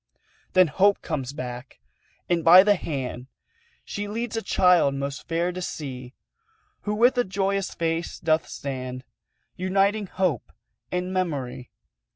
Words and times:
Then 0.53 0.65
Hope 0.65 0.99
comes 1.03 1.31
back, 1.31 1.79
and 2.27 2.43
by 2.43 2.63
the 2.63 2.73
hand 2.73 3.27
She 3.85 4.07
leads 4.07 4.35
a 4.35 4.41
child 4.41 4.95
most 4.95 5.27
fair 5.27 5.51
to 5.51 5.61
see, 5.61 6.15
Who 6.85 6.95
with 6.95 7.19
a 7.19 7.23
joyous 7.23 7.75
face 7.75 8.17
doth 8.19 8.47
stand 8.47 9.03
Uniting 9.57 10.07
Hope 10.07 10.51
and 10.91 11.13
Memory. 11.13 11.69